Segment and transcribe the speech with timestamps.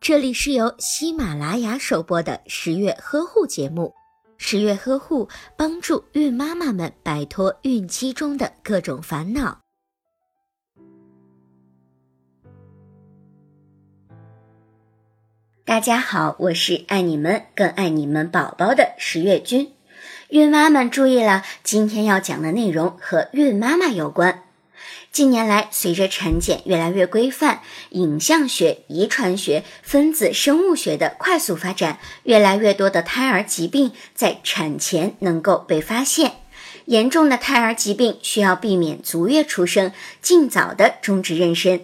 [0.00, 3.94] 这里是由喜马拉雅首播的十月呵护节目。
[4.36, 9.60] 十月呵护帮助孕妈妈们摆脱孕期中的各种烦恼。
[15.64, 19.72] 大家好，我是爱你们更爱你们宝宝的十月君。
[20.28, 24.43] 孕妈们注意了，今天要讲的内容和孕妈妈有关。
[25.12, 27.60] 近年来，随着产检越来越规范，
[27.90, 36.32] 影像学、遗传学、分子生物学的快速发展，越来越多的胎儿疾病在产前能够被发现。
[36.86, 41.80] 严重的胎儿疾病需要避免足月出生，尽早的终止妊娠。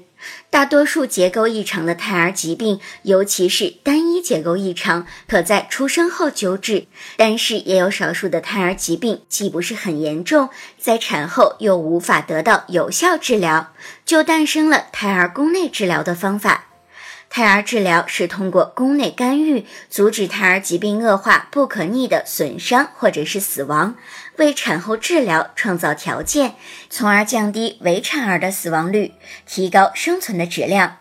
[0.50, 6.86] 大多数结构异常的胎儿疾病，尤其是单一结构异常，可在出生后救治。
[7.16, 13.72] 但是，也有少数的胎儿疾病既不是很严重，在产后又无法得到有效治疗，
[14.04, 16.69] 就诞生了胎儿宫内治疗的方法。
[17.32, 23.94] 胎儿治疗是通过宫内干预，阻止胎儿疾病恶化、不可逆的损伤或者是死亡，
[24.38, 26.56] 为产后治疗创造条件，
[26.90, 29.12] 从而降低围产儿的死亡率，
[29.46, 30.96] 提高生存的质量。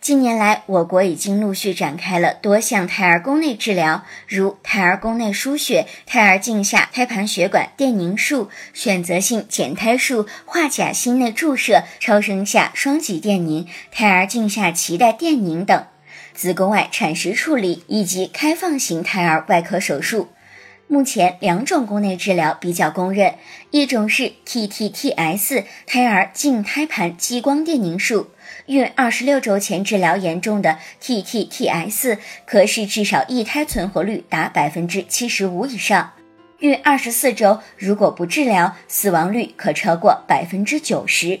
[0.00, 15.86] 近年来，我国已经陆续展开了多项胎儿宫内治疗，如胎儿宫内输血、胎儿镜下胎盘血管电凝术、选择性减胎术、化钾心内注射、超声下双极电凝、胎儿镜下脐带电凝等，
[16.34, 20.28] 子宫外产石处理以及开放型胎儿外科手术。
[20.86, 23.34] 目前两种宫内治疗比较公认，
[23.70, 28.30] 一种是 TTTS 胎儿镜胎盘激光电凝术，
[28.66, 36.12] 孕二十六周前治疗严重的 TTTS，可使至少一胎存活率达百分之七十五以上；
[36.58, 41.40] 孕二十四周如果不治疗，死亡率可超过百分之九十。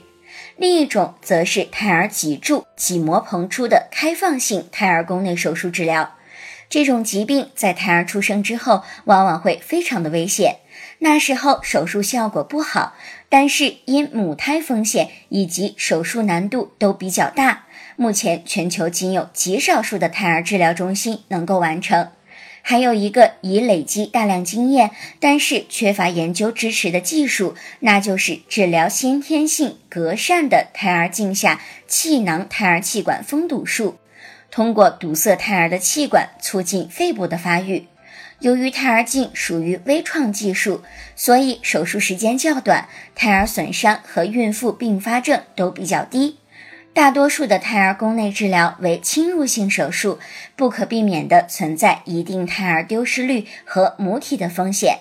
[0.56, 6.14] 另一种则是胎儿脊柱脊膜膨出的开放性胎儿宫内手术治疗。
[6.74, 10.56] 这种疾病在胎儿出生之后，往往会非常的危险。
[10.98, 12.94] 那时候手术效果不好，
[13.28, 22.08] 但是因母胎风险以及手术难度都比较大，目前全球仅有极少数的胎儿治疗中心能够完成。
[22.60, 33.96] 还有一个已累积大量经验，但是缺乏研究支持的技术，那就是治疗先天性隔疝的胎儿镜下气囊胎儿气管封堵术。
[34.54, 37.88] 通过堵塞胎儿的气管，促进肺部的发育。
[38.38, 40.84] 由于胎儿镜属于微创技术，
[41.16, 46.38] 所以手术时间较短，胎儿损伤和孕妇并发症都比较低。
[46.92, 50.20] 大多数的胎儿宫内治疗为侵入性手术，
[50.54, 55.00] 不可避免的存在一定胎儿丢失率和母体的风险，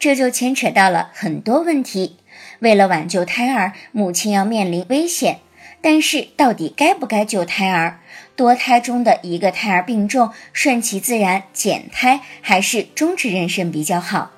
[0.00, 2.16] 这就牵扯到了很多问题。
[2.58, 5.38] 为了挽救胎儿，母亲要面临危险。
[5.80, 8.00] 但是，到底该不该救胎儿？
[8.34, 14.32] 多胎中的一个胎儿病重，顺其自然减胎，还是终止妊娠比较好？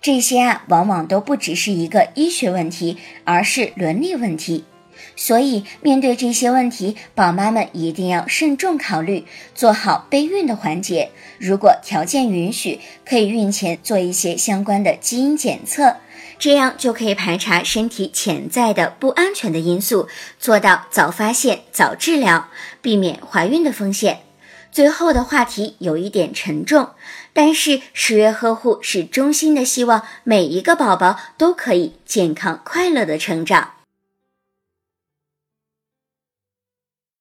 [0.00, 4.64] 这些啊，往往都不只是一个医学问题，而是伦理问题。
[5.14, 11.10] 所以，面对这些问题，宝妈们一定要慎重考虑，做好备孕的环节。
[11.38, 15.96] 如果条件允许，可以孕前做一些相关的基因检测。
[16.38, 20.08] 这样就可以排查身体潜在的不安全的因素，
[20.38, 22.48] 做到早发现、早治疗，
[22.82, 24.20] 避免怀孕的风险。
[24.70, 26.90] 最后的话题有一点沉重，
[27.32, 33.75] 但是十月呵护是衷心的希望每一个宝宝都可以健康快乐的成长。